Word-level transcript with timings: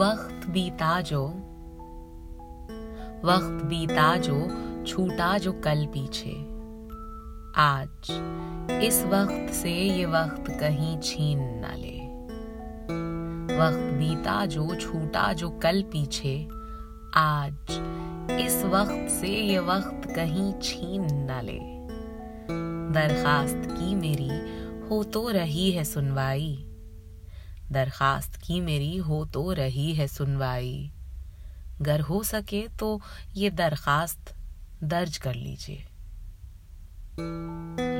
वक्त 0.00 0.50
बीता 0.50 1.00
जो, 1.00 1.26
वक्त 3.24 3.64
बीता 3.64 4.16
जो, 4.16 4.48
छूटा 4.84 5.38
जो 5.38 5.52
कल 5.52 5.86
पीछे। 5.86 6.30
आज, 7.56 8.06
इस 8.84 9.04
वक्त 9.04 9.54
से 9.54 9.70
ये 9.70 10.06
वक्त 10.06 10.50
कहीं 10.60 11.00
छीन 11.00 11.38
न 11.38 11.68
ले। 11.76 12.26
वक्त 13.56 13.94
बीता 13.98 14.46
जो, 14.46 14.74
छूटा 14.74 15.32
जो 15.32 15.50
कल 15.50 15.82
पीछे। 15.82 16.48
आज, 17.14 17.66
इस 18.40 18.62
वक्त 18.64 19.10
से 19.10 19.28
ये 19.28 19.58
वक्त 19.58 20.08
कहीं 20.16 20.54
छीन 20.62 21.04
न 21.04 21.40
ले। 21.44 21.60
दरखास्त 22.92 23.68
की 23.70 23.94
मेरी, 23.94 24.60
हो 24.88 25.04
तो 25.04 25.28
रही 25.28 25.70
है 25.70 25.84
सुनवाई। 25.84 26.66
दरखास्त 27.72 28.36
की 28.36 28.60
मेरी 28.60 28.96
हो 28.96 29.24
तो 29.24 29.52
रही 29.52 29.94
है 29.94 30.08
सुनवाई। 30.08 30.90
गर 31.82 32.00
हो 32.00 32.22
सके 32.22 32.68
तो 32.68 33.00
ये 33.36 33.50
दरखास्त 33.50 34.34
दर्ज 34.84 35.16
कर 35.16 35.34
लीजिए। 35.34 35.86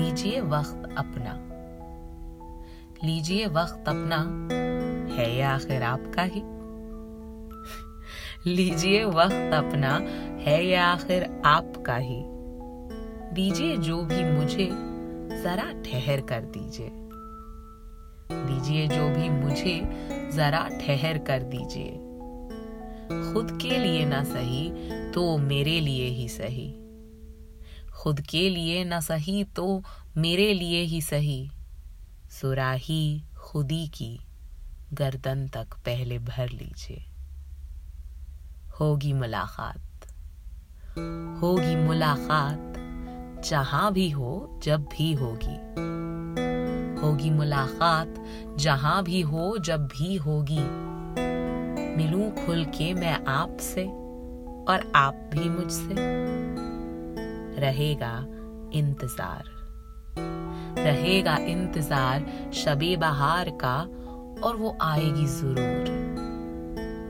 लीजिए 0.00 0.40
वक्त 0.40 0.94
अपना। 0.98 1.48
लीजिए 3.06 3.46
वक्त 3.46 3.84
अपना। 3.88 4.48
है 5.14 5.36
ये 5.36 5.42
आखिर 5.42 5.82
आपका 5.82 6.22
ही। 6.22 6.42
लीजिए 8.54 9.04
वक्त 9.04 9.54
अपना। 9.54 9.98
है 10.42 10.66
ये 10.66 10.76
आखिर 10.76 11.42
आपका 11.44 11.96
ही। 11.96 12.22
दीजिए 13.34 13.76
जो 13.76 14.02
भी 14.02 14.24
मुझे, 14.24 14.66
जरा 15.42 15.82
ठहर 15.82 16.20
कर 16.20 16.40
दीजिए। 16.40 17.01
दीजिए 18.32 18.86
जो 18.86 19.08
भी 19.08 19.28
मुझे 19.28 19.80
जरा 20.32 20.68
ठहर 20.68 21.18
कर 21.18 21.42
दीजिए। 21.42 21.90
खुद 23.32 23.58
के 23.62 23.78
लिए 23.78 24.04
ना 24.04 24.24
सही 24.24 24.90
तो 25.10 25.38
मेरे 25.38 25.80
लिए 25.80 26.06
ही 26.06 26.28
सही। 26.28 26.74
खुद 28.02 28.20
के 28.20 28.50
लिए 28.50 28.84
ना 28.84 29.00
सही 29.00 29.44
तो 29.44 29.82
मेरे 30.16 30.54
लिए 30.54 30.82
ही 30.82 31.00
सही। 31.00 31.50
सुराही 32.30 33.22
खुदी 33.36 33.88
की, 33.88 34.20
गर्दन 34.92 35.48
तक 35.48 35.66
पहले 35.84 36.18
भर 36.18 36.48
लीजिए। 36.48 37.04
होगी 38.80 39.12
मुलाकात। 39.12 39.78
होगी 41.42 41.76
मुलाकात, 41.76 42.74
जहाँ 43.44 43.92
भी 43.92 44.10
हो, 44.10 44.60
जब 44.62 44.80
भी 44.82 45.12
होगी। 45.12 45.91
होगी 47.02 47.30
मुलाकात, 47.30 48.14
जहाँ 48.58 49.02
भी 49.04 49.20
हो, 49.20 49.56
जब 49.58 49.86
भी 49.86 50.16
होगी। 50.16 50.64
मिलूं 51.96 52.30
खुल 52.36 52.64
के 52.64 52.92
मैं 52.94 53.24
आपसे 53.24 53.84
और 54.64 54.92
आप 54.96 55.30
भी 55.34 55.48
मुझसे। 55.48 55.94
रहेगा 57.60 58.14
इंतज़ार। 58.74 59.50
रहेगा 60.78 61.36
इंतज़ार 61.36 62.24
शबे 62.54 62.96
बहार 62.96 63.50
का 63.64 63.76
और 64.44 64.56
वो 64.56 64.76
आएगी 64.82 65.26
ज़रूर। 65.26 65.90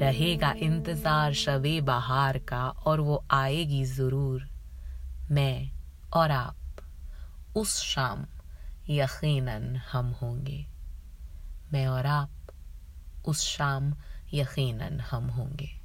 रहेगा 0.00 0.52
इंतज़ार 0.58 1.32
शबे 1.32 1.80
बहार 1.80 2.38
का 2.38 2.64
और 2.86 3.00
वो 3.00 3.24
आएगी 3.30 3.84
ज़रूर। 3.84 4.48
मैं 5.30 5.70
और 6.16 6.30
आप 6.30 6.56
उस 7.56 7.78
शाम 7.82 8.24
यकीनन 8.88 9.76
हम 9.76 10.06
होंगे। 10.06 10.66
मैं 11.72 11.86
और 11.86 12.06
आप 12.06 12.30
उस 13.26 13.42
शाम 13.42 13.94
यकीनन 14.34 15.00
हम 15.00 15.26
होंगे। 15.26 15.83